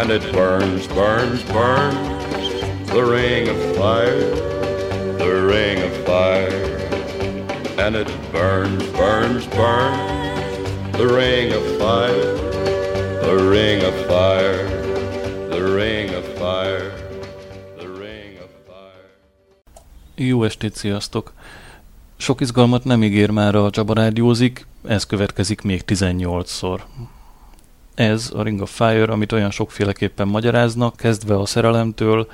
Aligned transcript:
And 0.00 0.10
it 0.10 0.32
burns, 0.32 0.86
burns, 0.88 1.42
burns. 1.44 2.14
The 2.90 3.04
ring 3.04 3.48
of 3.48 3.76
fire, 3.76 4.18
the 5.18 5.32
ring 5.46 5.82
of 5.82 5.92
fire. 6.04 6.74
And 7.78 7.94
it 7.96 8.08
burns, 8.32 8.82
burns, 8.90 9.46
burns. 9.46 10.96
The 10.96 11.06
ring 11.06 11.52
of 11.52 11.64
fire, 11.78 12.34
the 13.22 13.36
ring 13.50 13.82
of 13.82 13.94
fire, 14.06 14.68
the 15.48 15.62
ring 15.74 16.14
of 16.14 16.24
fire. 16.38 16.90
The 17.78 17.88
ring 17.88 18.38
of 18.38 18.50
fire. 18.66 19.10
Jó 20.14 20.44
estét, 20.44 20.74
sziasztok! 20.74 21.32
Sok 22.16 22.40
izgalmat 22.40 22.84
nem 22.84 23.02
ígér 23.02 23.30
már 23.30 23.54
a 23.54 23.70
Csaba 23.70 23.94
Rádiózik, 23.94 24.66
ez 24.86 25.06
következik 25.06 25.62
még 25.62 25.82
18-szor. 25.86 26.80
Ez 27.94 28.30
a 28.34 28.42
Ring 28.42 28.60
of 28.60 28.74
Fire, 28.74 29.12
amit 29.12 29.32
olyan 29.32 29.50
sokféleképpen 29.50 30.28
magyaráznak, 30.28 30.96
kezdve 30.96 31.38
a 31.38 31.46
szerelemtől, 31.46 32.28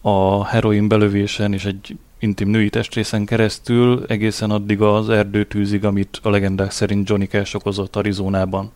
a 0.00 0.46
heroin 0.46 0.88
belövésen 0.88 1.52
és 1.52 1.64
egy 1.64 1.96
intim 2.18 2.48
női 2.48 2.70
testrészen 2.70 3.24
keresztül, 3.24 4.04
egészen 4.08 4.50
addig 4.50 4.80
az 4.80 5.08
erdőtűzig, 5.08 5.84
amit 5.84 6.20
a 6.22 6.30
legendák 6.30 6.70
szerint 6.70 7.08
Johnny 7.08 7.26
Cash 7.26 7.54
okozott 7.54 7.96
Arizonában. 7.96 8.70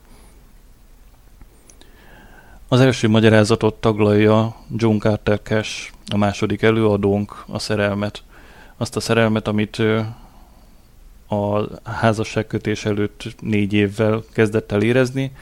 Az 2.69 2.81
első 2.81 3.09
magyarázatot 3.09 3.75
taglalja 3.75 4.57
John 4.77 4.99
Carter 4.99 5.41
Cash, 5.43 5.93
a 6.13 6.17
második 6.17 6.63
előadónk, 6.63 7.45
a 7.47 7.59
szerelmet. 7.59 8.23
Azt 8.77 8.97
a 8.97 9.01
szerelmet, 9.01 9.49
amit 9.49 9.83
a 11.29 11.61
házasságkötés 11.91 12.85
előtt 12.85 13.35
négy 13.41 13.73
évvel 13.73 14.23
kezdett 14.33 14.73
el 14.73 14.83
érezni, 14.83 15.33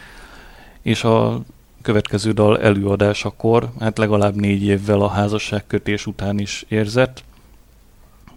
és 0.84 1.04
a 1.04 1.40
következő 1.82 2.32
dal 2.32 2.60
előadásakor, 2.60 3.70
hát 3.80 3.98
legalább 3.98 4.34
négy 4.34 4.62
évvel 4.62 5.00
a 5.00 5.08
házasságkötés 5.08 6.06
után 6.06 6.38
is 6.38 6.64
érzett. 6.68 7.24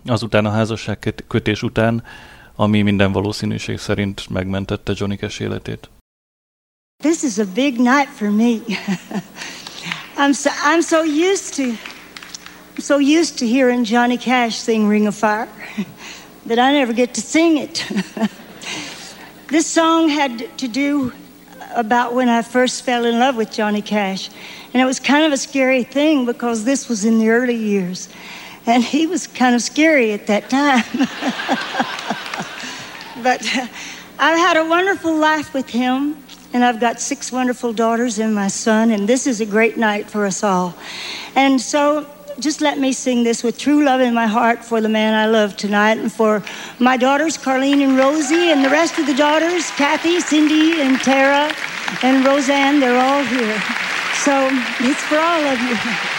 Azután 0.05 0.45
a 0.45 0.49
házasságkötés 0.49 1.63
után, 1.63 2.03
ami 2.55 2.81
minden 2.81 3.11
valószínűség 3.11 3.77
szerint 3.77 4.29
megmentette 4.29 4.93
Johnny 4.95 5.15
Cash 5.15 5.41
életét. 5.41 5.89
This 7.03 7.23
is 7.23 7.37
a 7.37 7.45
big 7.53 7.77
night 7.77 8.09
for 8.15 8.29
me. 8.29 8.53
I'm 10.17 10.33
so, 10.33 10.49
I'm 10.49 10.81
so 10.81 11.03
used 11.03 11.53
to 11.55 11.63
I'm 11.63 12.81
so 12.81 12.97
used 12.97 13.37
to 13.37 13.45
hearing 13.45 13.85
Johnny 13.85 14.17
Cash 14.17 14.55
sing 14.55 14.89
Ring 14.89 15.07
of 15.07 15.15
Fire 15.15 15.47
that 16.47 16.57
I 16.57 16.71
never 16.71 16.93
get 16.93 17.13
to 17.13 17.21
sing 17.21 17.57
it. 17.57 17.85
this 19.51 19.67
song 19.73 20.09
had 20.09 20.57
to 20.57 20.67
do 20.67 21.11
about 21.77 22.15
when 22.15 22.27
I 22.27 22.41
first 22.41 22.83
fell 22.83 23.05
in 23.05 23.19
love 23.19 23.35
with 23.35 23.51
Johnny 23.51 23.83
Cash. 23.83 24.31
And 24.73 24.81
it 24.81 24.85
was 24.85 24.99
kind 24.99 25.25
of 25.25 25.31
a 25.31 25.37
scary 25.37 25.83
thing 25.83 26.25
because 26.25 26.65
this 26.65 26.89
was 26.89 27.05
in 27.05 27.19
the 27.19 27.29
early 27.29 27.55
years. 27.55 28.09
And 28.65 28.83
he 28.83 29.05
was 29.05 29.27
kind 29.27 29.55
of 29.55 29.61
scary 29.61 30.11
at 30.11 30.25
that 30.25 30.49
time. 30.49 30.83
but 33.23 33.41
I've 34.19 34.39
had 34.39 34.57
a 34.57 34.67
wonderful 34.67 35.15
life 35.15 35.53
with 35.53 35.69
him. 35.69 36.17
And 36.51 36.65
I've 36.65 36.79
got 36.79 36.99
six 36.99 37.31
wonderful 37.31 37.73
daughters 37.73 38.17
and 38.17 38.33
my 38.33 38.47
son. 38.47 38.89
And 38.89 39.07
this 39.07 39.27
is 39.27 39.39
a 39.39 39.45
great 39.45 39.77
night 39.77 40.09
for 40.09 40.25
us 40.25 40.43
all. 40.43 40.75
And 41.35 41.61
so 41.61 42.07
just 42.39 42.61
let 42.61 42.77
me 42.77 42.93
sing 42.93 43.23
this 43.23 43.43
with 43.43 43.57
true 43.57 43.83
love 43.83 44.01
in 44.01 44.13
my 44.13 44.27
heart 44.27 44.63
for 44.63 44.81
the 44.81 44.89
man 44.89 45.13
I 45.13 45.25
love 45.25 45.55
tonight 45.57 45.97
and 45.97 46.11
for 46.11 46.43
my 46.79 46.97
daughters, 46.97 47.37
Carlene 47.37 47.83
and 47.83 47.97
Rosie, 47.97 48.51
and 48.51 48.63
the 48.63 48.69
rest 48.69 48.99
of 48.99 49.07
the 49.07 49.15
daughters, 49.15 49.69
Kathy, 49.71 50.19
Cindy, 50.19 50.81
and 50.81 50.99
Tara, 50.99 51.51
and 52.03 52.25
Roseanne. 52.25 52.79
They're 52.79 52.99
all 52.99 53.23
here. 53.23 53.59
So 54.23 54.49
it's 54.81 55.01
for 55.03 55.17
all 55.17 55.43
of 55.45 55.59
you. 55.61 56.13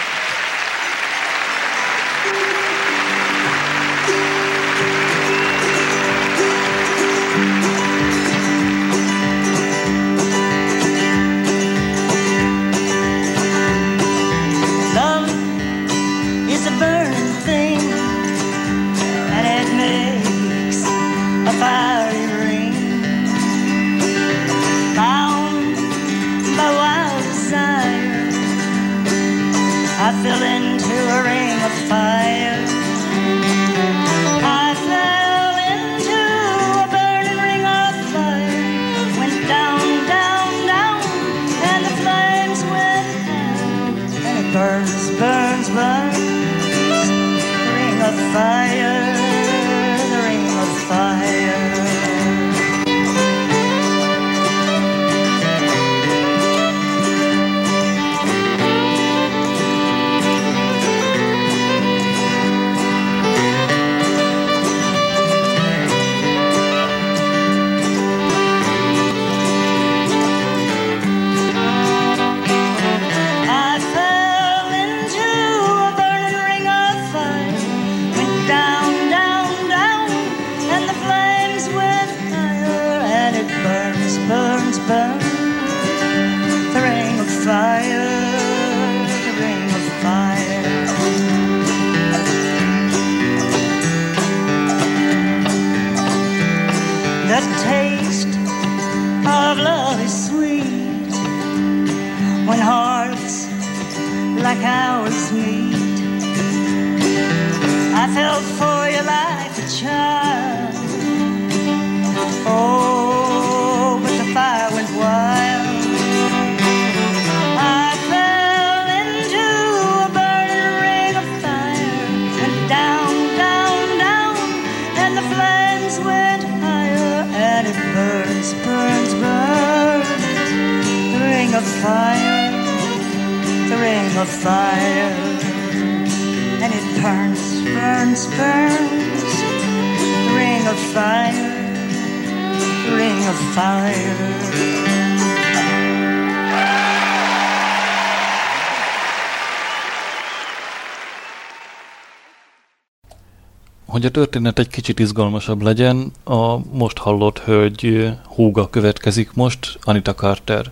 a 154.08 154.10
történet 154.10 154.58
egy 154.58 154.68
kicsit 154.68 154.98
izgalmasabb 154.98 155.62
legyen, 155.62 156.12
a 156.24 156.58
most 156.72 156.98
hallott 156.98 157.38
hölgy 157.38 158.10
húga 158.34 158.70
következik 158.70 159.30
most, 159.34 159.78
Anita 159.82 160.14
Carter, 160.14 160.64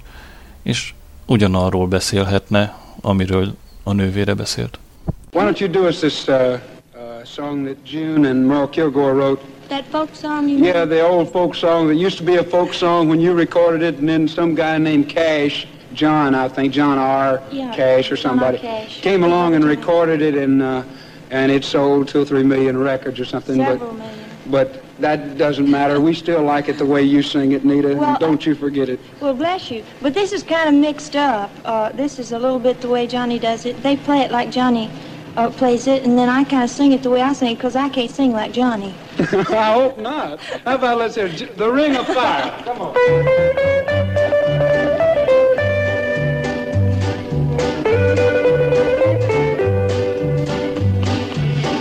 és 0.62 0.94
ugyanarról 1.27 1.87
beszélhetne, 1.87 2.77
amiről 3.00 3.55
a 3.83 3.93
nővére 3.93 4.35
beszélt. 4.35 4.79
Why 5.33 5.44
don't 5.44 5.59
you 5.59 5.71
do 5.71 5.87
us 5.87 5.97
this 5.97 6.27
uh, 6.27 6.35
uh, 6.35 6.59
song 7.25 7.65
that 7.65 7.77
June 7.91 8.29
and 8.29 8.47
Merle 8.47 8.69
Kilgore 8.69 9.12
wrote? 9.12 9.43
That 9.69 9.85
folk 9.91 10.09
song 10.12 10.49
you 10.49 10.65
Yeah, 10.65 10.88
the 10.88 11.09
old 11.09 11.29
folk 11.31 11.55
song 11.55 11.88
that 11.88 12.06
used 12.06 12.19
to 12.19 12.25
be 12.25 12.38
a 12.38 12.44
folk 12.44 12.73
song 12.73 13.09
when 13.09 13.21
you 13.21 13.38
recorded 13.38 13.83
it, 13.83 13.99
and 13.99 14.09
then 14.09 14.29
some 14.29 14.55
guy 14.55 14.79
named 14.79 15.09
Cash, 15.09 15.67
John, 15.93 16.35
I 16.35 16.49
think, 16.55 16.73
John 16.75 16.99
R. 16.99 17.41
Yeah, 17.53 17.75
Cash 17.75 18.12
or 18.12 18.17
somebody, 18.17 18.59
Cash. 18.59 19.00
came 19.03 19.25
along 19.25 19.55
and 19.55 19.65
recorded 19.65 20.21
it, 20.21 20.35
and 20.35 20.62
uh, 20.62 20.83
and 21.31 21.50
it 21.50 21.64
sold 21.64 22.08
two 22.08 22.23
or 22.23 22.25
three 22.25 22.43
million 22.43 22.78
records 22.78 23.19
or 23.20 23.25
something. 23.25 23.56
Several 23.56 23.93
but 23.93 23.99
million. 23.99 24.31
but 24.46 24.82
that 24.99 25.37
doesn't 25.37 25.70
matter. 25.70 26.00
We 26.00 26.14
still 26.14 26.43
like 26.43 26.69
it 26.69 26.78
the 26.78 26.87
way 26.87 27.02
you 27.02 27.23
sing 27.23 27.52
it, 27.52 27.64
Nita. 27.64 27.90
and 27.90 28.00
Well, 28.00 28.19
don't 28.19 28.44
you 28.46 28.55
forget 28.55 28.88
it. 28.88 29.00
Well, 29.20 29.34
bless 29.34 29.70
you. 29.70 29.84
But 30.00 30.14
this 30.14 30.32
is 30.32 30.43
kind 30.43 30.69
of 30.69 30.75
mixed 30.75 31.17
up. 31.17 31.50
Uh, 31.64 31.90
this 31.93 32.19
is 32.19 32.32
a 32.32 32.38
little 32.38 32.58
bit 32.58 32.81
the 32.81 32.88
way 32.88 33.06
Johnny 33.06 33.38
does 33.38 33.67
it. 33.67 33.82
They 33.82 33.96
play 33.96 34.20
it 34.20 34.31
like 34.31 34.50
Johnny 34.50 34.90
uh, 35.37 35.50
plays 35.50 35.87
it, 35.87 36.05
and 36.05 36.19
then 36.19 36.28
I 36.28 36.44
kind 36.44 36.64
of 36.64 36.70
sing 36.70 36.93
it 36.93 37.02
the 37.02 37.11
way 37.11 37.23
I 37.23 37.32
sing 37.32 37.52
it 37.52 37.56
because 37.56 37.76
I 37.76 37.88
can't 37.88 38.11
sing 38.11 38.32
like 38.32 38.52
Johnny. 38.52 38.94
I 39.19 39.73
hope 39.73 39.99
not. 39.99 40.40
How 40.40 40.75
about 40.76 40.99
let's 40.99 41.14
hear 41.14 41.28
the 41.28 41.70
Ring 41.70 41.96
of 41.96 42.06
Fire? 42.06 42.62
Come 42.64 42.81
on. 42.81 44.17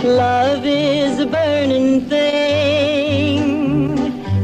Love 0.06 0.64
is 0.64 1.18
a 1.18 1.26
burning 1.26 2.02
thing, 2.08 3.40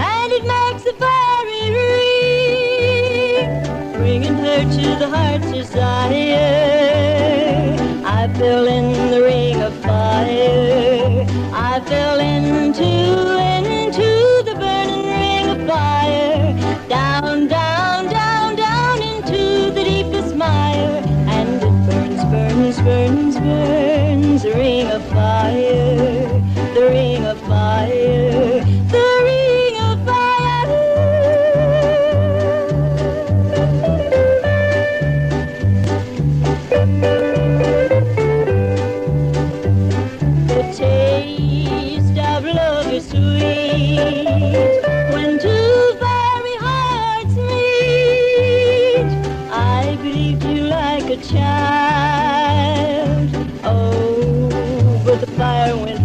and 0.00 0.32
it 0.32 0.44
makes 0.44 0.84
a 0.86 0.92
fiery 0.94 1.70
ring, 1.70 3.46
bringing 3.94 4.34
her 4.34 4.64
to 4.64 4.96
the 4.98 5.08
heart's 5.08 5.52
desire. 5.52 6.18
I 8.04 8.26
fell 8.38 8.66
in 8.66 9.11
the 55.22 55.30
fire 55.36 55.76
went 55.76 56.01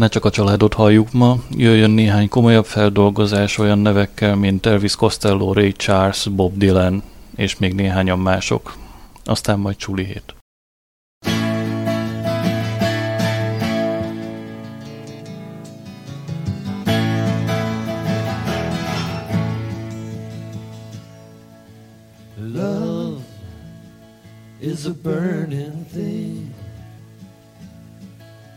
ne 0.00 0.08
csak 0.08 0.24
a 0.24 0.30
családot 0.30 0.74
halljuk 0.74 1.12
ma, 1.12 1.36
jöjjön 1.50 1.90
néhány 1.90 2.28
komolyabb 2.28 2.64
feldolgozás 2.64 3.58
olyan 3.58 3.78
nevekkel, 3.78 4.36
mint 4.36 4.66
Elvis 4.66 4.96
Costello, 4.96 5.52
Ray 5.52 5.72
Charles, 5.72 6.26
Bob 6.28 6.56
Dylan 6.56 7.02
és 7.36 7.58
még 7.58 7.74
néhányan 7.74 8.18
mások. 8.18 8.76
Aztán 9.24 9.58
majd 9.58 9.76
csuli 9.76 10.04
hét. 10.04 10.34
Love 22.52 23.20
is 24.60 24.84
a 24.84 24.94
burning 25.02 25.86
thing, 25.92 26.54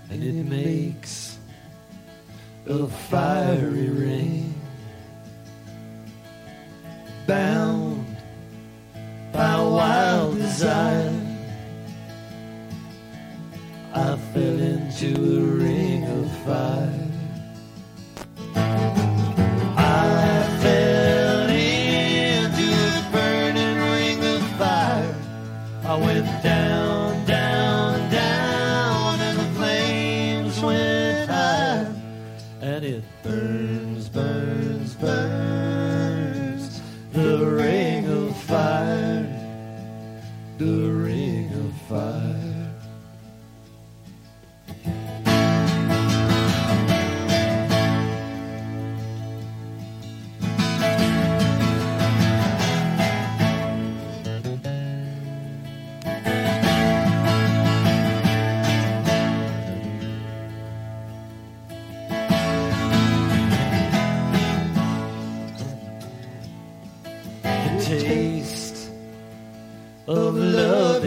and 0.10 0.24
it 0.24 0.50
makes 0.50 1.13
a 2.68 2.88
fiery 2.88 3.90
ring. 3.90 4.54
Bound 7.28 8.06
by 9.32 9.62
wild 9.62 10.38
desire, 10.38 11.20
I 13.94 14.18
fell 14.34 14.60
into 14.60 15.14
a 15.16 15.42
ring 15.42 16.04
of 16.06 16.32
fire. 16.46 17.08
I 19.76 20.60
fell 20.62 20.93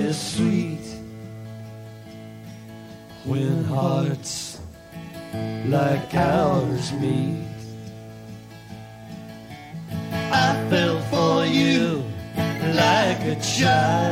is 0.06 0.36
sweet 0.36 0.86
when 3.24 3.64
hearts 3.64 4.60
like 5.66 6.14
ours 6.14 6.92
meet. 6.92 7.42
I 10.46 10.48
fell 10.70 11.00
for 11.10 11.44
you 11.44 12.04
like 12.82 13.20
a 13.34 13.36
child. 13.40 14.05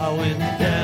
I 0.00 0.10
went 0.12 0.38
down. 0.38 0.79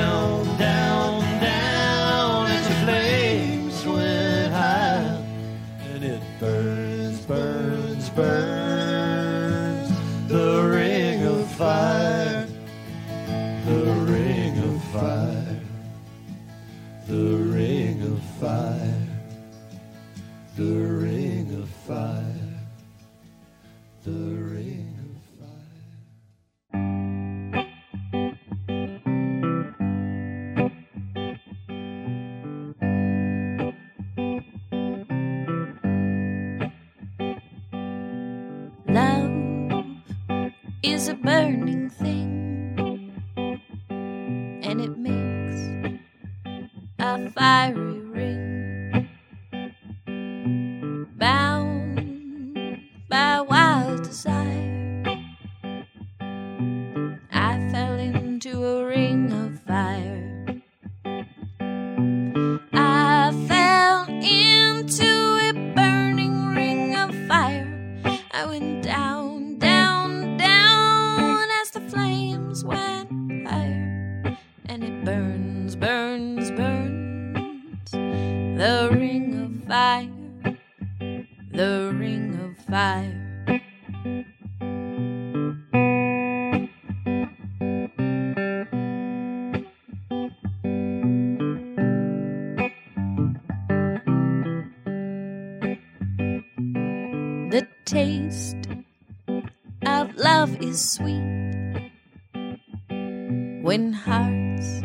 when 103.61 103.93
hearts 103.93 104.81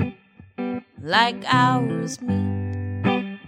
like 1.01 1.43
ours 1.47 2.21
meet. 2.21 3.39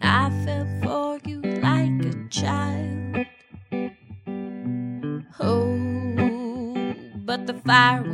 I 0.00 0.30
fell 0.44 0.66
for 0.82 1.18
you 1.26 1.40
like 1.40 2.04
a 2.04 2.28
child. 2.28 3.26
Oh, 5.40 6.94
but 7.16 7.46
the 7.46 7.54
fire 7.54 8.11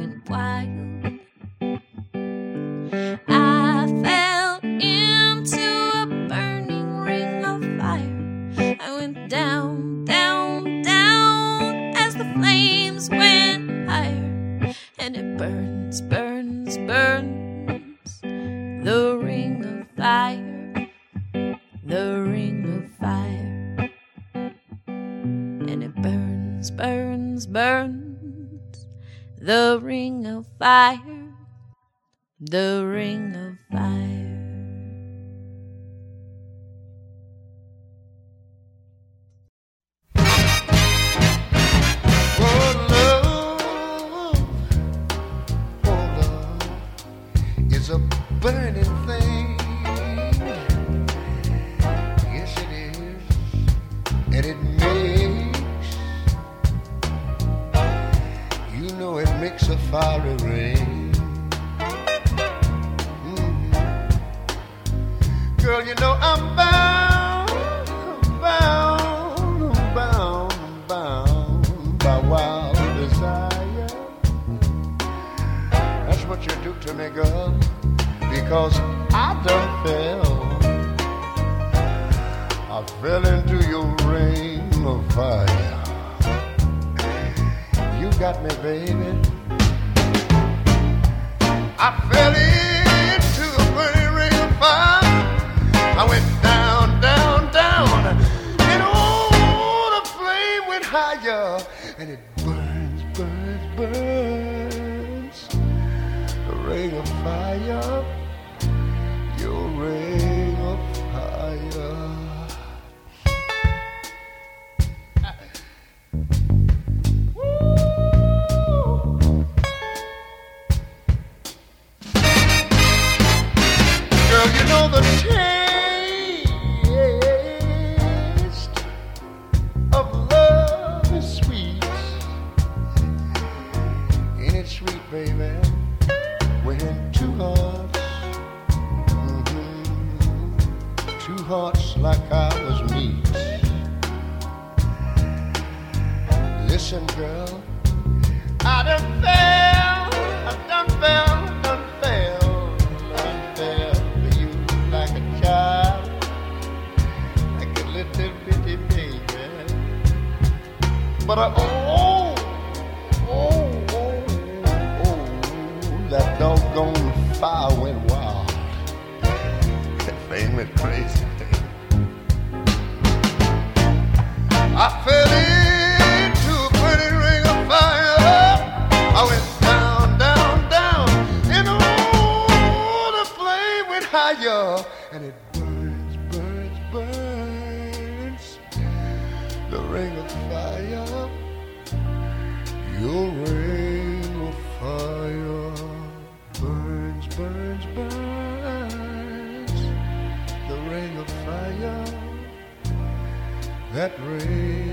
that 203.99 204.17
ring 204.21 204.88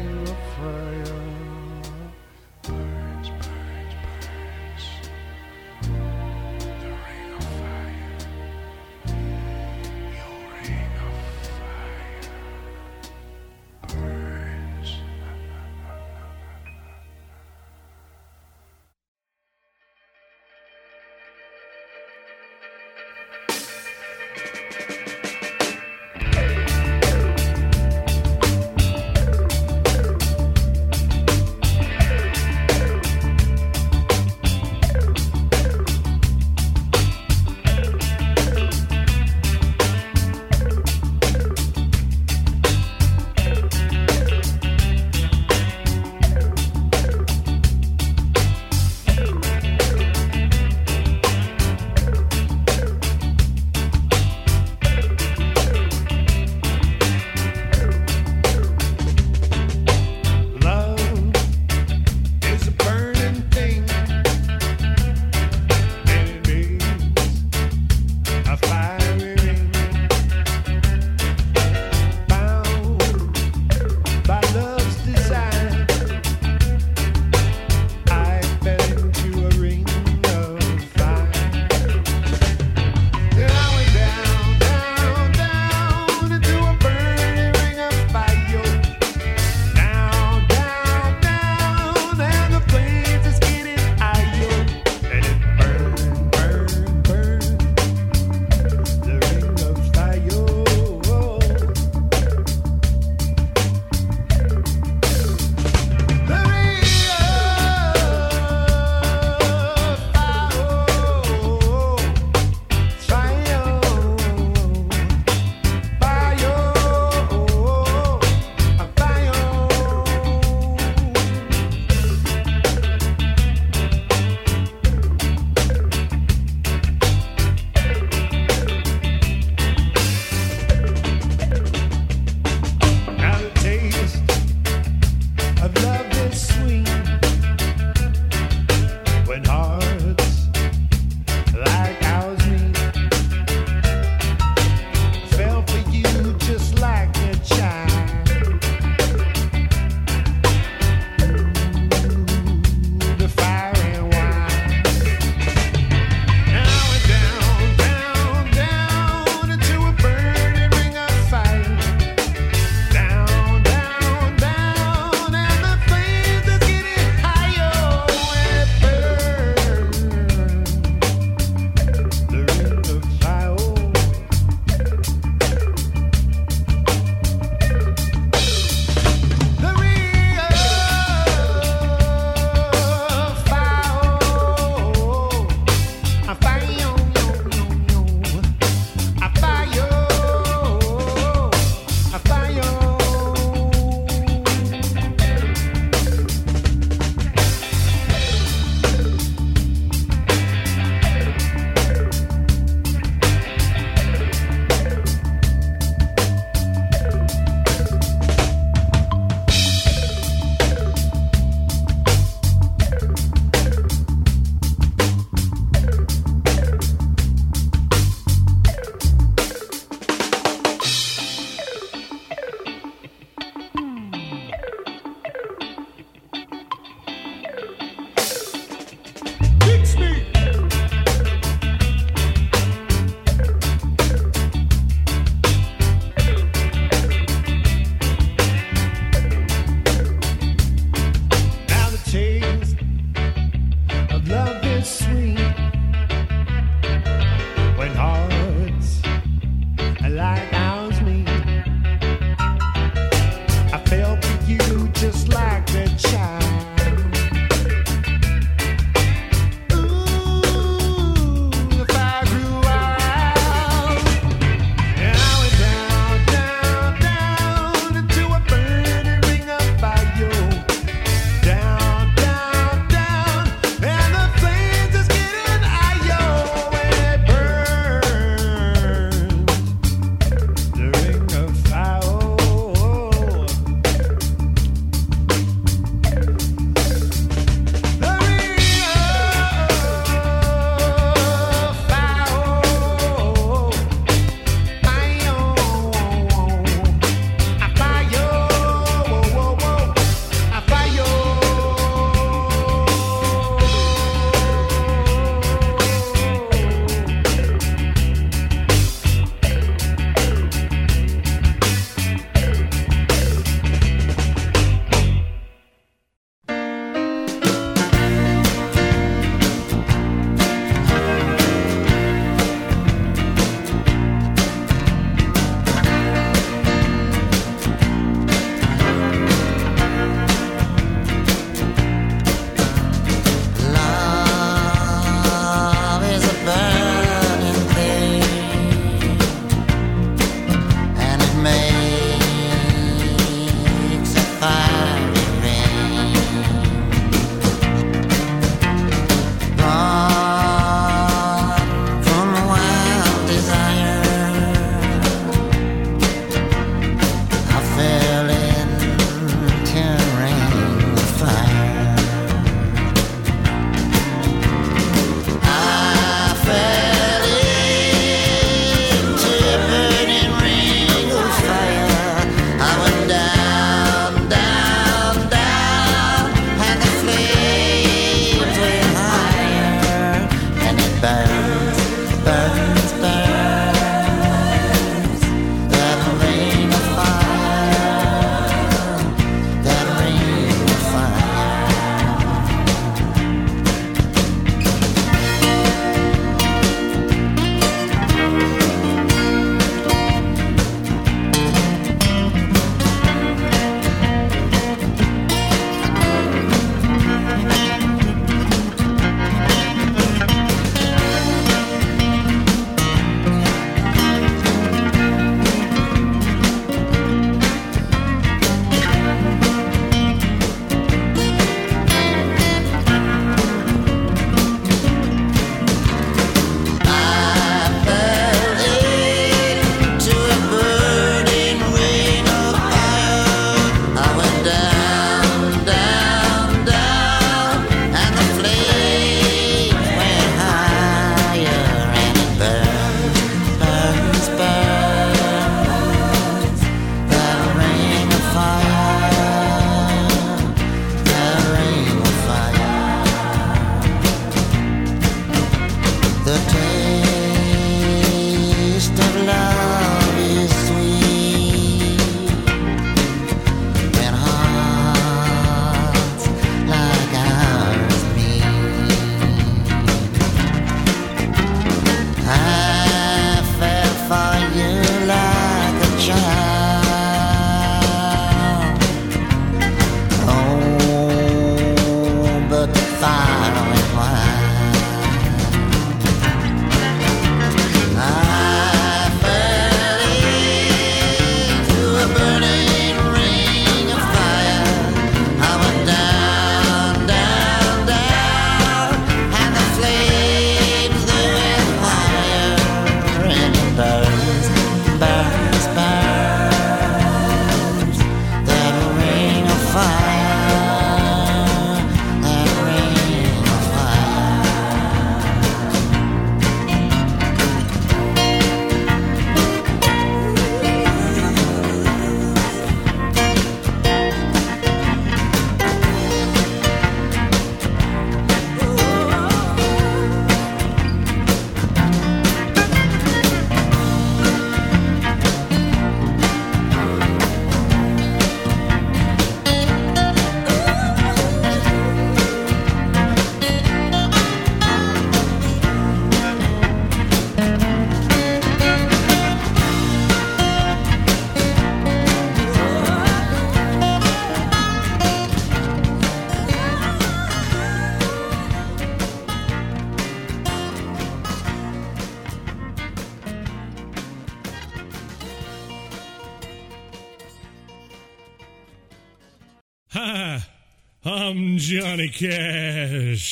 I'm 571.36 571.58
Johnny 571.58 572.08
Cash. 572.08 573.25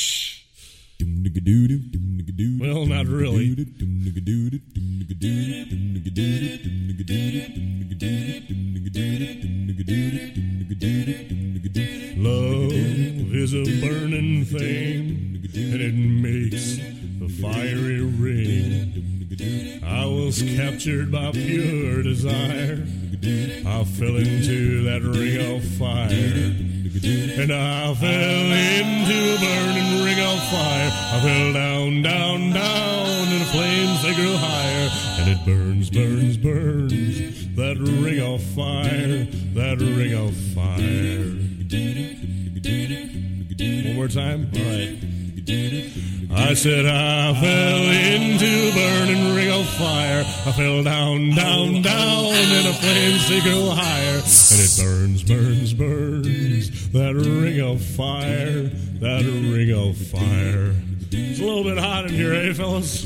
I 50.23 50.51
fell 50.51 50.83
down, 50.83 51.31
down, 51.31 51.81
down, 51.81 52.25
and 52.33 52.67
the 52.67 52.73
flames 52.73 53.29
they 53.29 53.41
grow 53.41 53.69
higher. 53.69 54.15
And 54.15 54.59
it 54.59 54.77
burns, 54.81 55.23
burns, 55.23 55.73
burns. 55.73 56.89
That 56.91 57.15
ring 57.15 57.59
of 57.59 57.83
fire, 57.83 58.69
that 58.99 59.23
ring 59.23 59.71
of 59.71 59.97
fire. 59.97 60.75
It's 61.11 61.39
a 61.39 61.43
little 61.43 61.63
bit 61.63 61.77
hot 61.77 62.05
in 62.05 62.13
here, 62.13 62.33
eh, 62.33 62.53
fellas? 62.53 63.03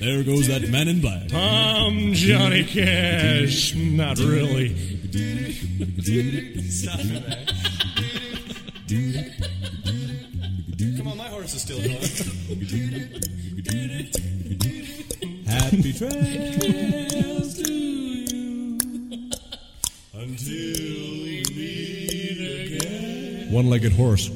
There 0.00 0.22
goes 0.24 0.46
that 0.48 0.68
man 0.70 0.88
in 0.88 1.00
black. 1.00 1.32
I'm 1.32 2.14
Johnny 2.14 2.64
Cash. 2.64 3.74
Not 3.74 4.18
really. 4.18 4.74
Stop 6.70 7.00
it, 7.00 7.28
man. 7.28 7.46
Come 10.96 11.08
on, 11.08 11.16
my 11.18 11.28
horse 11.28 11.54
is 11.54 11.62
still 11.62 11.78
going. 11.78 12.00
Trails 15.82 17.54
to 17.54 17.72
you 17.72 18.78
until 20.12 21.24
we 21.24 21.42
meet 21.56 22.76
again. 22.76 23.50
One-legged 23.50 23.92
horse. 23.92 24.28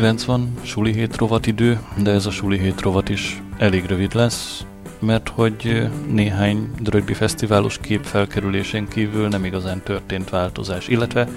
9 0.00 0.24
van, 0.24 0.52
suli 0.62 0.92
hét 0.92 1.16
rovat 1.16 1.46
idő, 1.46 1.80
de 2.02 2.10
ez 2.10 2.26
a 2.26 2.30
suli 2.30 2.58
hét 2.58 2.80
rovat 2.80 3.08
is 3.08 3.42
elég 3.58 3.84
rövid 3.84 4.14
lesz, 4.14 4.64
mert 4.98 5.28
hogy 5.28 5.88
néhány 6.10 6.70
Drögbi 6.78 7.12
Fesztiválos 7.12 7.78
kép 7.78 8.04
felkerülésén 8.04 8.88
kívül 8.88 9.28
nem 9.28 9.44
igazán 9.44 9.82
történt 9.82 10.30
változás, 10.30 10.88
illetve 10.88 11.28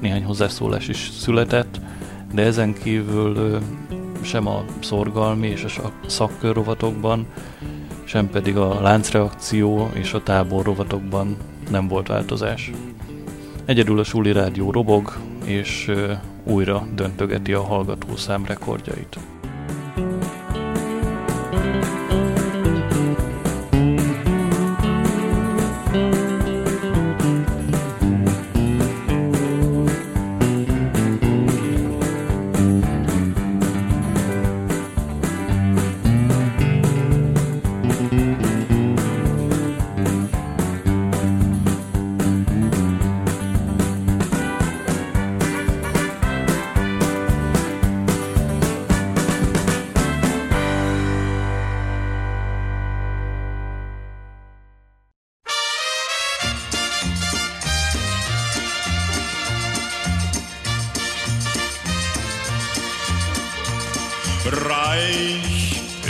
néhány 0.00 0.24
hozzászólás 0.24 0.88
is 0.88 1.10
született, 1.18 1.80
de 2.32 2.42
ezen 2.42 2.74
kívül 2.82 3.58
sem 4.20 4.46
a 4.46 4.64
szorgalmi 4.80 5.48
és 5.48 5.64
a 5.64 5.92
szakkörrovatokban, 6.06 7.26
sem 8.04 8.30
pedig 8.30 8.56
a 8.56 8.80
láncreakció 8.80 9.90
és 9.94 10.12
a 10.12 10.22
tábor 10.22 10.64
rovatokban 10.64 11.36
nem 11.70 11.88
volt 11.88 12.08
változás. 12.08 12.70
Egyedül 13.64 13.98
a 13.98 14.04
Suli 14.04 14.32
Rádió 14.32 14.70
robog, 14.70 15.16
és 15.44 15.92
újra 16.46 16.86
döntögeti 16.94 17.52
a 17.52 17.62
hallgatószám 17.62 18.44
rekordjait. 18.44 19.18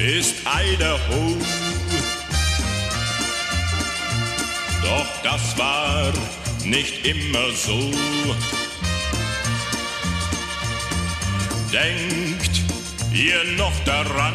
Ist 0.07 0.37
Idaho. 0.45 1.37
Doch 4.83 5.07
das 5.25 5.59
war 5.59 6.13
nicht 6.65 7.05
immer 7.05 7.51
so. 7.53 7.91
Denkt 11.73 12.63
ihr 13.13 13.43
noch 13.57 13.73
daran, 13.85 14.35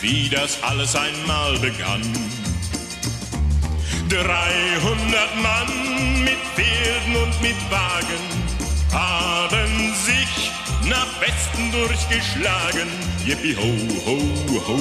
wie 0.00 0.28
das 0.28 0.62
alles 0.62 0.94
einmal 0.94 1.58
begann? 1.58 2.02
300 4.08 5.42
Mann 5.42 6.22
mit 6.22 6.38
Pferden 6.54 7.16
und 7.16 7.42
mit 7.42 7.56
Wagen 7.70 8.42
haben 8.92 9.94
sich 10.04 10.41
nach 10.92 11.20
Westen 11.22 11.72
durchgeschlagen. 11.72 12.88
Yippie 13.24 13.56
ho, 13.56 13.72
ho, 14.06 14.18
ho, 14.68 14.78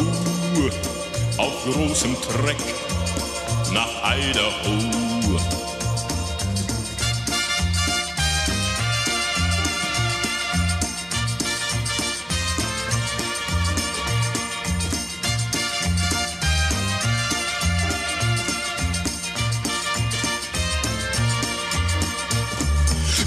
auf 1.37 1.63
großem 1.63 2.15
Treck 2.21 2.57
nach 3.71 3.93
Idaho. 4.03 4.75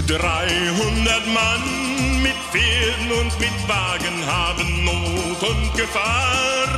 Dreihundert 0.06 1.26
Mann 1.32 1.83
mit 2.24 2.36
Pferden 2.50 3.12
und 3.20 3.38
mit 3.38 3.68
Wagen 3.68 4.16
haben 4.26 4.84
Not 4.84 5.42
und 5.42 5.74
Gefahr 5.76 6.68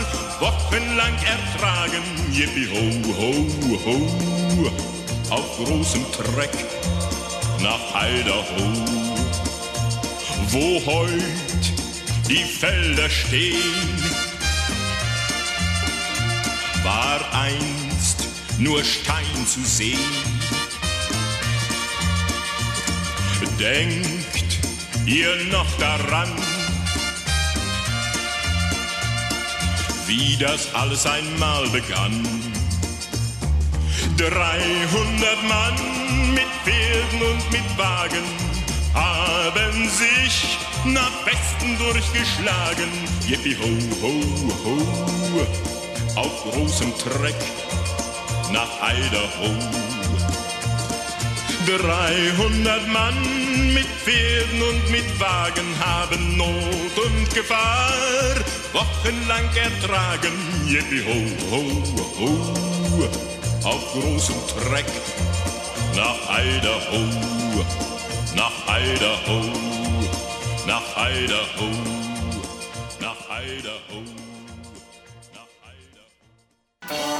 wochenlang 0.40 1.14
ertragen. 1.34 2.02
Yippie 2.32 2.68
ho, 2.72 2.84
ho, 3.16 3.32
ho, 3.84 4.72
auf 5.30 5.56
großem 5.56 6.04
Treck 6.10 6.56
nach 7.62 7.84
Idaho, 7.94 8.66
wo 10.50 10.84
heut 10.84 11.64
die 12.28 12.44
Felder 12.44 13.08
stehen, 13.08 14.02
war 16.82 17.20
einst 17.32 18.26
nur 18.58 18.82
Stein 18.82 19.46
zu 19.46 19.60
sehen. 19.62 20.36
Denkt 23.60 24.25
ihr 25.06 25.36
noch 25.52 25.66
daran, 25.78 26.28
wie 30.06 30.36
das 30.36 30.74
alles 30.74 31.06
einmal 31.06 31.68
begann? 31.68 32.26
300 34.16 35.42
Mann 35.48 36.34
mit 36.34 36.46
Pferden 36.64 37.22
und 37.22 37.52
mit 37.52 37.78
Wagen 37.78 38.24
haben 38.94 39.88
sich 39.88 40.58
nach 40.84 41.12
Westen 41.26 41.78
durchgeschlagen. 41.78 42.90
Yippie 43.28 43.56
ho, 43.56 43.68
ho, 44.02 44.20
ho, 44.64 46.20
auf 46.20 46.50
großem 46.50 46.92
Treck 46.98 47.36
nach 48.52 48.68
Idaho. 48.82 50.45
300 51.66 52.86
Mann 52.88 53.74
mit 53.74 53.86
Pferden 53.86 54.62
und 54.62 54.90
mit 54.90 55.20
Wagen 55.20 55.66
haben 55.80 56.36
Not 56.36 56.94
und 57.04 57.34
Gefahr 57.34 58.36
wochenlang 58.72 59.48
ertragen. 59.56 60.32
Yippie 60.66 61.02
ho, 61.04 61.18
ho, 61.50 61.62
ho, 62.18 63.68
auf 63.68 63.92
großem 63.92 64.36
Treck 64.62 64.86
nach 65.96 66.38
Idaho, 66.38 67.02
nach 68.36 68.58
Idaho, 68.68 69.40
nach 70.66 70.88
Idaho, 70.96 71.70
nach 73.00 73.22
Idaho. 73.42 74.26
Love 76.88 77.15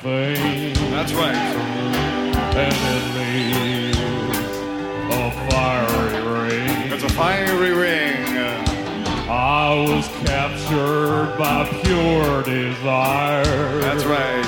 thing. 0.00 0.74
That's 0.90 1.12
right. 1.12 1.34
And 2.56 2.74
it 2.96 3.04
leaves 3.18 3.98
a 5.12 5.30
fiery 5.50 6.20
ring. 6.26 6.92
It's 6.92 7.04
a 7.04 7.08
fiery 7.10 7.72
ring. 7.72 8.16
I 9.28 9.86
was 9.88 10.08
captured 10.26 11.36
by 11.38 11.68
pure 11.84 12.42
desire. 12.42 13.80
That's 13.80 14.04
right. 14.04 14.46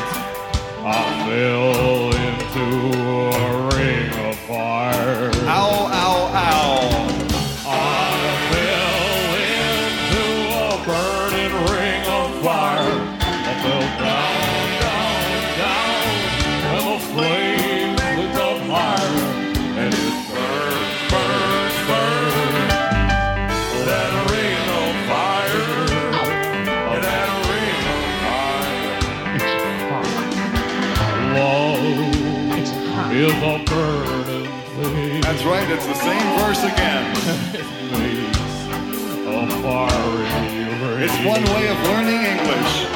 I 0.85 1.03
fell 1.29 2.13
into 2.27 2.92
is 33.15 33.33
a 33.33 33.65
burning. 33.65 35.21
That's 35.21 35.45
right. 35.45 35.71
It's 35.71 35.87
the 35.87 35.95
same 35.95 36.39
verse 36.39 36.63
again. 36.65 37.63
ring. 40.23 41.03
It's 41.03 41.19
one 41.25 41.45
way 41.55 41.69
of 41.69 41.79
learning 41.83 42.23
English. 42.25 42.87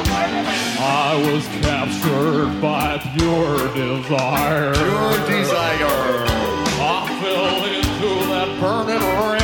I 0.79 1.15
was 1.31 1.45
captured 1.61 2.61
by 2.61 2.97
pure 3.15 3.57
desire. 3.73 4.73
Pure 4.73 5.17
desire. 5.27 6.25
I 6.79 7.19
fell 7.21 7.65
into 7.65 8.27
that 8.27 8.59
burning 8.59 9.01
ring 9.29 9.36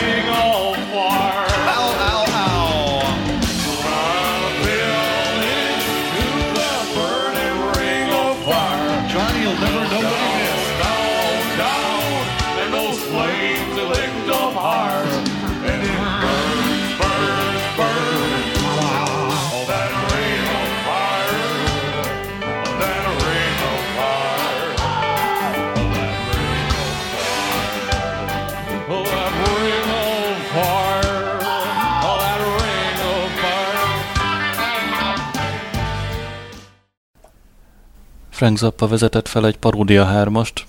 Frank 38.43 38.57
Zappa 38.57 38.87
vezetett 38.87 39.27
fel 39.27 39.45
egy 39.45 39.57
paródia 39.57 40.05
hármast. 40.05 40.65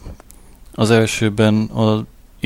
Az 0.74 0.90
elsőben 0.90 1.64
a 1.64 2.04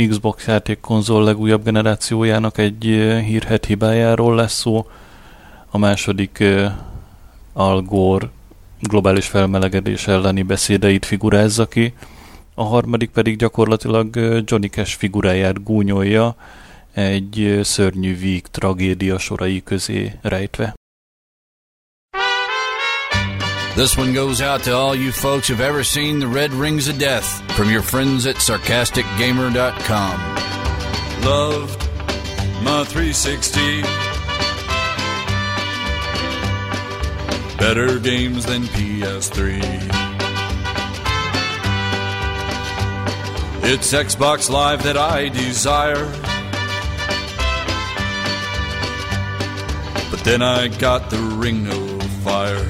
Xbox 0.08 0.46
játékkonzol 0.46 1.24
legújabb 1.24 1.64
generációjának 1.64 2.58
egy 2.58 2.82
hírhet 3.24 3.64
hibájáról 3.64 4.34
lesz 4.34 4.52
szó, 4.52 4.86
a 5.70 5.78
második 5.78 6.44
Al 7.52 7.82
Gore 7.82 8.28
globális 8.80 9.26
felmelegedés 9.26 10.06
elleni 10.06 10.42
beszédeit 10.42 11.06
figurázza 11.06 11.66
ki, 11.66 11.94
a 12.54 12.64
harmadik 12.64 13.10
pedig 13.10 13.36
gyakorlatilag 13.36 14.16
Johnny 14.44 14.68
Cash 14.68 14.96
figuráját 14.96 15.62
gúnyolja 15.62 16.36
egy 16.92 17.60
szörnyű 17.62 18.18
víg 18.18 18.46
tragédia 18.46 19.18
sorai 19.18 19.62
közé 19.62 20.12
rejtve. 20.22 20.74
This 23.78 23.96
one 23.96 24.12
goes 24.12 24.42
out 24.42 24.64
to 24.64 24.74
all 24.74 24.92
you 24.92 25.12
folks 25.12 25.46
who've 25.46 25.60
ever 25.60 25.84
seen 25.84 26.18
the 26.18 26.26
red 26.26 26.52
rings 26.52 26.88
of 26.88 26.98
death 26.98 27.48
from 27.52 27.70
your 27.70 27.80
friends 27.80 28.26
at 28.26 28.34
sarcasticgamer.com. 28.34 30.20
Loved 31.24 31.78
my 32.64 32.82
360. 32.82 33.82
Better 37.56 38.00
games 38.00 38.44
than 38.46 38.64
PS3. 38.64 39.60
It's 43.62 43.92
Xbox 43.92 44.50
Live 44.50 44.82
that 44.82 44.96
I 44.96 45.28
desire. 45.28 46.04
But 50.10 50.24
then 50.24 50.42
I 50.42 50.66
got 50.66 51.10
the 51.10 51.18
Ring 51.18 51.68
of 51.68 52.02
Fire. 52.24 52.66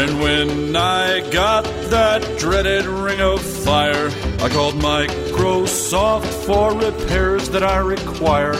And 0.00 0.20
when 0.20 0.76
I 0.76 1.28
got 1.32 1.64
that 1.90 2.38
dreaded 2.38 2.86
ring 2.86 3.20
of 3.20 3.40
fire, 3.42 4.08
I 4.38 4.48
called 4.48 4.74
Microsoft 4.74 6.24
for 6.46 6.72
repairs 6.72 7.48
that 7.48 7.64
I 7.64 7.78
require. 7.78 8.52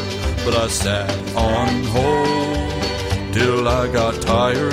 But 0.44 0.56
I 0.56 0.66
sat 0.66 1.08
on 1.36 1.84
hold 1.84 3.32
till 3.32 3.68
I 3.68 3.86
got 3.92 4.20
tired. 4.20 4.72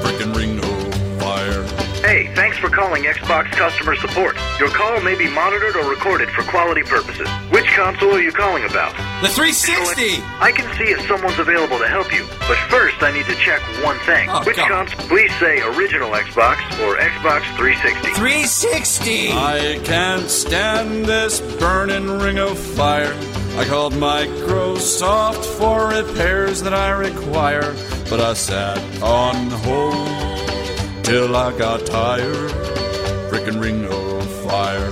Frickin' 0.00 0.32
ring 0.36 0.58
of 0.58 1.20
fire. 1.20 1.64
Hey, 2.06 2.32
thanks 2.36 2.56
for 2.58 2.70
calling 2.70 3.02
Xbox 3.02 3.50
customer 3.50 3.96
support. 3.96 4.36
Your 4.60 4.68
call 4.68 5.00
may 5.00 5.16
be 5.16 5.28
monitored 5.28 5.74
or 5.74 5.90
recorded 5.90 6.30
for 6.30 6.44
quality 6.44 6.84
purposes. 6.84 7.28
Which 7.50 7.66
console 7.74 8.14
are 8.14 8.22
you 8.22 8.30
calling 8.30 8.64
about? 8.64 8.94
The 9.24 9.30
360! 9.30 10.22
I 10.38 10.52
can 10.52 10.70
see 10.76 10.84
if 10.92 11.00
someone's 11.08 11.38
available 11.38 11.78
to 11.78 11.88
help 11.88 12.12
you, 12.12 12.26
but 12.40 12.58
first 12.68 13.02
I 13.02 13.10
need 13.10 13.24
to 13.24 13.34
check 13.36 13.62
one 13.82 13.98
thing. 14.00 14.28
Oh, 14.28 14.44
Which 14.44 14.56
come 14.56 14.70
on. 14.70 14.86
console? 14.86 15.08
Please 15.08 15.34
say 15.38 15.62
original 15.62 16.10
Xbox 16.10 16.58
or 16.84 16.98
Xbox 16.98 17.40
360. 17.56 18.12
360! 18.12 19.32
I 19.32 19.80
can't 19.82 20.28
stand 20.28 21.06
this 21.06 21.40
burning 21.58 22.06
ring 22.18 22.38
of 22.38 22.58
fire. 22.58 23.14
I 23.56 23.64
called 23.64 23.94
Microsoft 23.94 25.46
for 25.56 25.88
repairs 25.88 26.60
that 26.60 26.74
I 26.74 26.90
require, 26.90 27.74
but 28.10 28.20
I 28.20 28.34
sat 28.34 28.76
on 29.02 29.48
hold 29.64 31.02
till 31.02 31.34
I 31.34 31.56
got 31.56 31.86
tired. 31.86 32.50
Frickin' 33.30 33.58
ring 33.58 33.86
of 33.86 34.30
fire. 34.44 34.90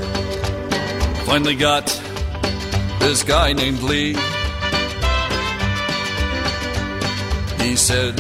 Finally 1.27 1.57
got 1.57 2.02
this 3.03 3.25
guy 3.25 3.53
named 3.53 3.83
Lee. 3.83 4.15
He 7.65 7.75
said 7.75 8.19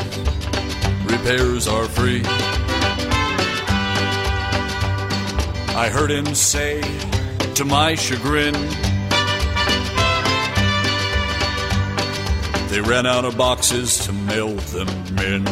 repairs 1.09 1.68
are 1.68 1.85
free. 1.85 2.22
I 5.74 5.89
heard 5.89 6.11
him 6.11 6.35
say 6.35 6.80
to 7.55 7.64
my 7.64 7.95
chagrin, 7.95 8.55
they 12.70 12.80
ran 12.80 13.07
out 13.07 13.24
of 13.24 13.37
boxes 13.39 14.05
to 14.07 14.12
mail 14.12 14.49
them 14.49 14.89
in. 15.18 15.47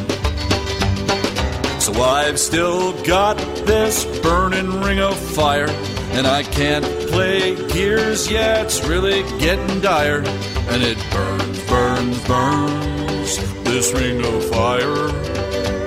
So 1.81 1.93
I've 2.03 2.39
still 2.39 3.01
got 3.05 3.37
this 3.64 4.05
burning 4.22 4.81
ring 4.81 5.01
of 5.01 5.16
fire, 5.16 5.70
and 6.12 6.26
I 6.26 6.43
can't 6.43 6.99
play 7.11 7.54
Gears 7.68 8.30
yet. 8.30 8.66
It's 8.66 8.86
really 8.86 9.22
getting 9.38 9.80
dire, 9.80 10.18
and 10.18 10.82
it 10.82 10.98
burns, 11.11 11.66
burns, 11.68 12.26
burns. 12.26 13.64
This 13.64 13.92
ring 13.92 14.24
of 14.24 14.44
fire, 14.50 15.08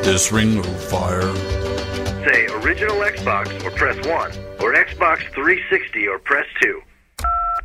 this 0.04 0.32
ring 0.32 0.60
of 0.60 0.84
fire. 0.90 1.34
Say 2.26 2.48
original 2.48 2.98
Xbox 2.98 3.64
or 3.64 3.72
press 3.72 3.98
1, 4.06 4.32
or 4.62 4.74
Xbox 4.74 5.20
360 5.34 6.08
or 6.08 6.20
press 6.20 6.46
2. 6.62 6.82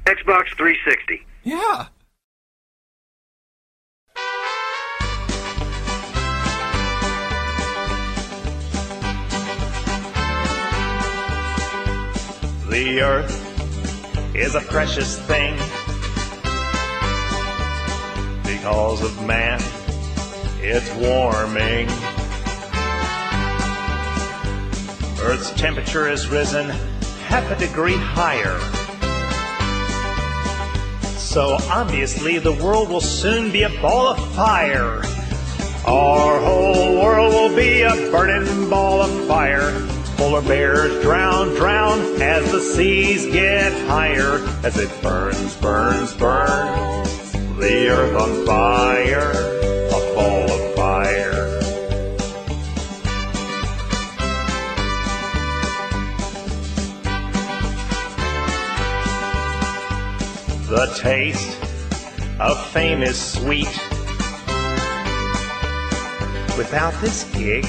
Xbox 0.07 0.57
360. 0.57 1.27
Yeah. 1.45 1.87
The 12.71 13.01
earth 13.01 13.48
is 14.35 14.55
a 14.55 14.61
precious 14.61 15.19
thing 15.21 15.55
because 18.45 19.03
of 19.03 19.27
man. 19.27 19.61
It's 20.61 20.93
warming. 20.95 21.89
Earth's 25.21 25.53
temperature 25.53 26.09
has 26.09 26.29
risen 26.29 26.69
half 27.27 27.51
a 27.51 27.57
degree 27.59 27.97
higher. 27.97 28.59
So 31.17 31.57
obviously, 31.71 32.39
the 32.39 32.53
world 32.53 32.89
will 32.89 33.01
soon 33.01 33.51
be 33.53 33.63
a 33.63 33.71
ball 33.81 34.09
of 34.09 34.35
fire. 34.35 35.03
Our 35.87 36.41
whole 36.41 37.03
world 37.03 37.33
will 37.33 37.57
be 37.57 37.83
a 37.83 37.95
burning 38.11 38.69
ball 38.69 39.03
of 39.03 39.27
fire. 39.27 39.73
Polar 40.19 40.43
bears 40.43 41.01
drown, 41.01 41.55
drown 41.55 42.01
as 42.21 42.51
the 42.51 42.59
seas 42.61 43.25
get 43.27 43.71
higher. 43.87 44.45
As 44.65 44.77
it 44.77 44.91
burns, 45.01 45.55
burns, 45.59 46.13
burns. 46.15 47.33
The 47.57 47.89
earth 47.89 48.17
on 48.21 48.45
fire, 48.45 49.31
a 49.31 50.15
ball 50.17 50.51
of 50.51 50.75
fire. 50.75 51.61
The 60.67 60.93
taste 60.99 61.57
of 62.41 62.67
fame 62.73 63.05
is 63.05 63.17
sweet. 63.17 63.69
Without 66.59 66.93
this 67.01 67.23
gig, 67.35 67.65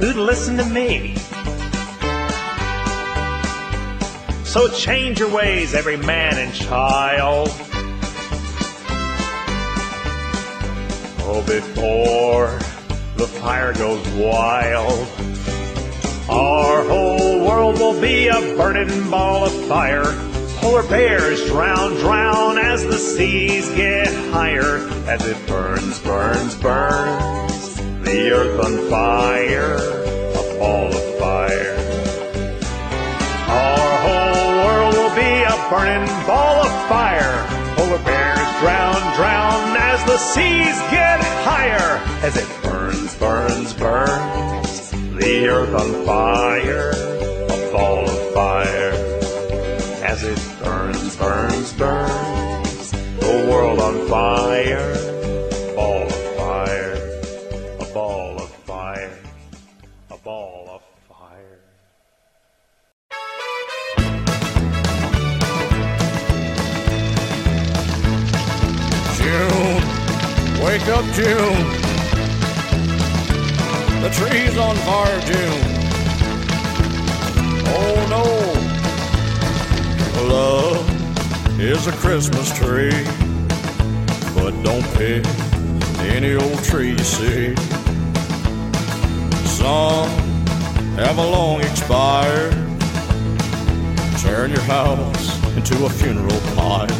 who'd 0.00 0.16
listen 0.16 0.56
to 0.56 0.64
me? 0.64 1.14
So 4.44 4.66
change 4.68 5.20
your 5.20 5.28
ways, 5.28 5.74
every 5.74 5.98
man 5.98 6.38
and 6.38 6.54
child. 6.54 7.48
Oh, 11.22 11.44
before 11.46 12.58
the 13.16 13.26
fire 13.26 13.74
goes 13.74 14.04
wild, 14.08 15.06
our 16.30 16.82
whole 16.84 17.46
world 17.46 17.78
will 17.78 18.00
be 18.00 18.28
a 18.28 18.40
burning 18.56 19.10
ball 19.10 19.44
of 19.44 19.52
fire. 19.68 20.16
Polar 20.56 20.82
bears 20.88 21.46
drown, 21.46 21.92
drown 21.96 22.56
as 22.56 22.84
the 22.84 22.98
seas 22.98 23.68
get 23.76 24.08
higher, 24.32 24.78
as 25.06 25.24
it 25.26 25.46
burns, 25.46 25.98
burns, 26.00 26.56
burns. 26.56 27.49
The 28.10 28.32
earth 28.32 28.58
on 28.64 28.90
fire, 28.90 29.76
a 29.76 30.58
ball 30.58 30.88
of 30.88 31.18
fire. 31.20 31.76
Our 33.46 33.90
whole 34.02 34.50
world 34.64 34.94
will 34.94 35.14
be 35.14 35.44
a 35.46 35.54
burning 35.70 36.08
ball 36.26 36.56
of 36.66 36.88
fire. 36.88 37.46
Polar 37.76 38.02
bears 38.02 38.50
drown, 38.58 39.00
drown 39.14 39.76
as 39.76 40.04
the 40.06 40.18
seas 40.18 40.76
get 40.90 41.20
higher, 41.46 42.02
as 42.26 42.36
it 42.36 42.48
burns, 42.64 43.14
burns, 43.14 43.74
burns. 43.74 44.90
The 44.90 45.46
earth 45.46 45.72
on 45.72 46.04
fire, 46.04 46.90
a 46.90 47.70
ball 47.72 48.10
of 48.10 48.34
fire 48.34 48.90
as 50.02 50.24
it 50.24 50.40
burns, 50.64 51.14
burns, 51.14 51.72
burns. 51.74 52.90
The 52.90 53.46
world 53.48 53.78
on 53.78 54.08
fire, 54.08 55.09
June. 71.12 71.66
The 74.00 74.10
tree's 74.12 74.56
on 74.56 74.76
fire, 74.76 75.20
June. 75.20 75.62
Oh 77.66 78.06
no, 78.08 78.24
love 80.32 81.60
is 81.60 81.86
a 81.88 81.92
Christmas 81.92 82.52
tree, 82.56 83.04
but 84.34 84.52
don't 84.62 84.86
pick 84.94 85.24
any 86.14 86.34
old 86.34 86.62
tree 86.64 86.90
you 86.90 86.98
see. 86.98 87.54
Some 89.46 90.08
have 90.96 91.18
a 91.18 91.28
long 91.28 91.60
expired, 91.60 92.52
turn 94.22 94.50
your 94.50 94.62
house 94.62 95.38
into 95.56 95.84
a 95.84 95.90
funeral 95.90 96.40
pyre. 96.54 96.99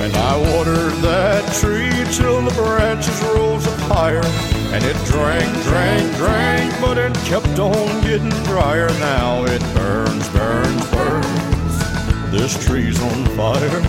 And 0.00 0.16
I 0.16 0.34
watered 0.34 0.94
that 1.02 1.44
tree 1.60 1.92
till 2.16 2.40
the 2.40 2.50
branches 2.52 3.20
rose 3.34 3.66
up 3.66 3.78
higher. 3.80 4.24
And 4.72 4.82
it 4.82 4.96
drank, 5.04 5.52
drank, 5.64 6.16
drank, 6.16 6.80
but 6.80 6.96
it 6.96 7.12
kept 7.26 7.58
on 7.58 8.00
getting 8.00 8.30
drier. 8.44 8.88
Now 8.98 9.44
it 9.44 9.60
burns, 9.74 10.26
burns, 10.30 10.90
burns. 10.90 12.30
This 12.32 12.56
tree's 12.66 12.98
on 13.02 13.26
fire. 13.36 13.80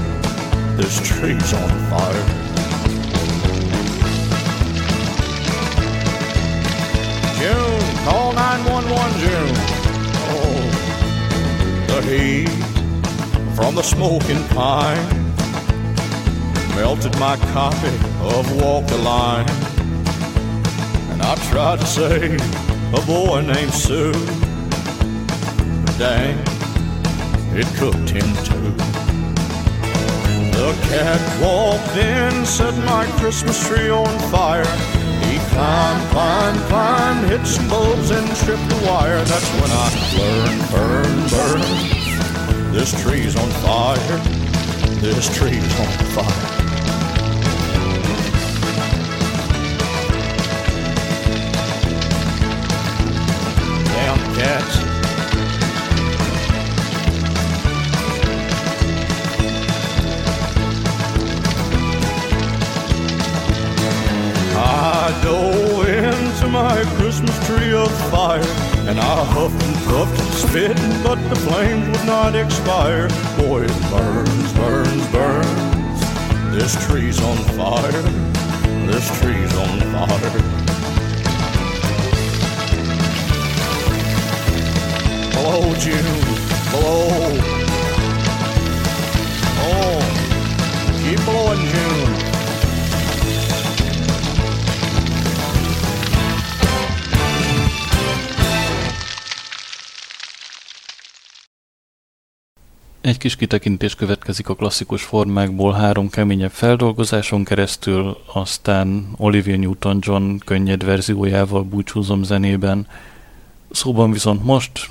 This 0.75 0.99
tree's 0.99 1.53
on 1.53 1.69
fire. 1.89 2.25
June, 7.39 7.95
call 8.03 8.33
911 8.33 9.19
June. 9.21 9.55
Oh, 10.27 10.59
the 11.87 12.01
heat 12.01 12.49
from 13.55 13.75
the 13.75 13.81
smoking 13.81 14.45
pine 14.49 15.20
melted 16.81 17.15
my 17.19 17.37
copy 17.53 17.95
of 18.33 18.43
Walk 18.59 18.87
the 18.87 18.97
Line. 18.97 19.47
And 21.11 21.21
I 21.21 21.35
tried 21.51 21.79
to 21.79 21.85
save 21.85 22.41
a 22.91 23.01
boy 23.05 23.41
named 23.41 23.71
Sue. 23.71 24.11
But 25.85 25.95
dang, 25.99 26.39
it 27.55 27.67
cooked 27.77 28.09
him 28.09 28.29
too. 28.47 28.71
The 30.57 30.69
cat 30.89 31.21
walked 31.39 31.95
in, 31.97 32.47
set 32.47 32.75
my 32.85 33.05
Christmas 33.19 33.57
tree 33.67 33.91
on 33.91 34.17
fire. 34.31 34.73
He 35.25 35.37
climbed, 35.53 36.03
climbed, 36.09 36.61
climbed, 36.71 37.29
hit 37.29 37.45
some 37.45 37.69
bulbs 37.69 38.09
and 38.09 38.27
stripped 38.35 38.67
the 38.69 38.81
wire. 38.87 39.23
That's 39.25 39.49
when 39.61 39.71
I 39.85 39.87
learned, 40.17 40.61
burn, 40.73 41.15
burn. 41.29 42.73
This 42.73 42.91
tree's 43.03 43.35
on 43.35 43.49
fire. 43.67 44.17
This 44.99 45.29
tree's 45.37 45.79
on 45.79 45.91
fire. 46.15 46.50
And 68.91 68.99
I 68.99 69.23
huffed 69.23 69.63
and 69.63 69.75
puffed 69.85 70.19
and 70.19 70.33
spit, 70.33 70.77
but 71.01 71.15
the 71.29 71.35
flames 71.47 71.87
would 71.87 72.05
not 72.05 72.35
expire. 72.35 73.07
Boy, 73.37 73.63
it 73.63 73.89
burns, 73.89 74.51
burns, 74.51 75.07
burns. 75.13 75.99
This 76.53 76.75
tree's 76.85 77.21
on 77.21 77.37
fire. 77.55 78.01
This 78.91 79.07
tree's 79.21 79.53
on 79.55 79.79
fire. 79.95 80.39
Blow, 85.31 85.73
June, 85.75 86.21
blow. 86.71 87.39
Oh, 89.63 90.01
keep 91.01 91.23
blowing, 91.23 91.65
June. 91.69 92.30
Egy 103.11 103.17
kis 103.17 103.35
kitekintés 103.35 103.95
következik 103.95 104.49
a 104.49 104.55
klasszikus 104.55 105.03
formákból 105.03 105.73
három 105.73 106.09
keményebb 106.09 106.51
feldolgozáson 106.51 107.43
keresztül, 107.43 108.17
aztán 108.33 109.07
Olivia 109.17 109.57
Newton-John 109.57 110.37
könnyed 110.45 110.83
verziójával 110.83 111.63
búcsúzom 111.63 112.23
zenében. 112.23 112.87
Szóban 113.71 114.11
viszont 114.11 114.43
most 114.43 114.89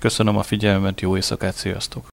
köszönöm 0.00 0.36
a 0.36 0.42
figyelmet, 0.42 1.00
jó 1.00 1.16
éjszakát, 1.16 1.54
sziasztok! 1.54 2.13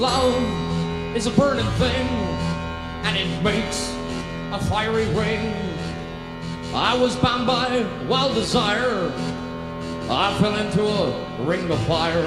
Love 0.00 1.14
is 1.14 1.26
a 1.26 1.30
burning 1.32 1.70
thing, 1.72 2.08
and 3.04 3.18
it 3.18 3.42
makes 3.42 3.94
a 4.50 4.58
fiery 4.58 5.04
ring. 5.12 5.54
I 6.72 6.96
was 6.96 7.16
bound 7.16 7.46
by 7.46 7.86
wild 8.08 8.34
desire. 8.34 9.12
I 10.08 10.34
fell 10.40 10.56
into 10.56 10.82
a 10.86 11.44
ring 11.44 11.70
of 11.70 11.78
fire. 11.80 12.24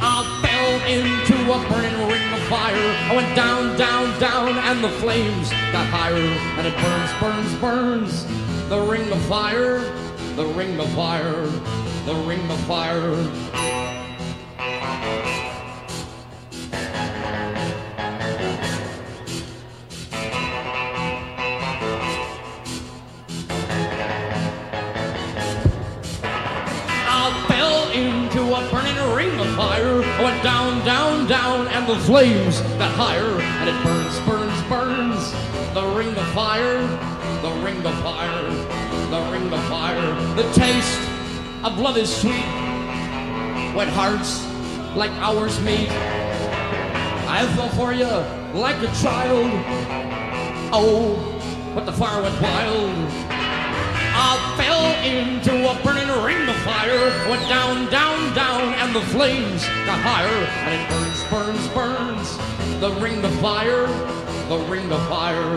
I 0.00 0.24
fell 0.40 0.88
into 0.88 1.52
a 1.52 1.68
burning 1.68 2.08
ring 2.08 2.32
of 2.32 2.40
fire. 2.48 2.74
I 3.10 3.16
went 3.16 3.36
down, 3.36 3.76
down, 3.76 4.18
down, 4.18 4.56
and 4.56 4.82
the 4.82 4.88
flames 4.88 5.50
got 5.50 5.86
higher. 5.88 6.14
And 6.16 6.66
it 6.66 6.74
burns, 6.74 7.20
burns, 7.20 7.54
burns. 7.60 8.68
The 8.70 8.80
ring 8.80 9.12
of 9.12 9.20
fire, 9.26 9.80
the 10.36 10.46
ring 10.46 10.80
of 10.80 10.88
fire, 10.94 11.44
the 12.06 12.14
ring 12.26 12.50
of 12.50 12.60
fire. 12.60 13.49
Flames 32.06 32.62
that 32.78 32.92
higher. 32.94 33.40
And 33.40 33.68
it 33.68 33.84
burns, 33.84 34.18
burns, 34.20 34.62
burns. 34.68 35.32
The 35.74 35.86
ring 35.96 36.14
of 36.16 36.26
fire, 36.32 36.80
the 37.42 37.52
ring 37.64 37.84
of 37.84 37.94
fire, 38.02 38.42
the 39.10 39.30
ring 39.30 39.52
of 39.52 39.62
fire. 39.68 40.34
The 40.34 40.50
taste 40.52 41.00
of 41.62 41.78
love 41.78 41.96
is 41.96 42.14
sweet 42.14 42.46
when 43.74 43.88
hearts 43.88 44.44
like 44.96 45.10
ours 45.12 45.60
meet. 45.60 45.90
I 45.90 47.46
fell 47.54 47.68
for 47.70 47.92
you 47.92 48.10
like 48.58 48.76
a 48.82 48.92
child. 49.00 49.50
Oh, 50.72 51.72
but 51.74 51.86
the 51.86 51.92
fire 51.92 52.22
went 52.22 52.40
wild. 52.40 52.96
I 54.12 54.49
fell 54.80 55.04
into 55.04 55.70
a 55.70 55.82
burning 55.82 56.08
ring 56.24 56.48
of 56.48 56.56
fire. 56.56 57.28
Went 57.28 57.42
down, 57.48 57.90
down, 57.90 58.34
down, 58.34 58.74
and 58.74 58.94
the 58.94 59.00
flames 59.12 59.64
got 59.86 60.00
higher. 60.00 60.44
And 60.66 60.80
it 60.80 60.88
burns, 60.90 61.24
burns, 61.24 61.68
burns. 61.68 62.80
The 62.80 62.90
ring 63.00 63.24
of 63.24 63.32
fire, 63.40 63.86
the 64.48 64.58
ring 64.68 64.90
of 64.92 65.06
fire, 65.08 65.56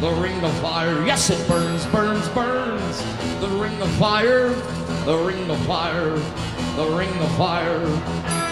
the 0.00 0.10
ring 0.20 0.42
of 0.44 0.52
fire. 0.60 1.04
Yes, 1.06 1.30
it 1.30 1.46
burns, 1.48 1.86
burns, 1.86 2.28
burns. 2.30 3.02
The 3.40 3.48
ring 3.48 3.80
of 3.82 3.90
fire, 3.92 4.50
the 5.04 5.18
ring 5.18 5.50
of 5.50 5.58
fire, 5.66 6.16
the 6.76 6.86
ring 6.96 7.14
of 7.18 7.36
fire. 7.36 8.43